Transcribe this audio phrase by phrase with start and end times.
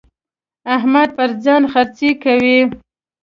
[0.75, 2.59] احمد پر ځان خرڅې کوي.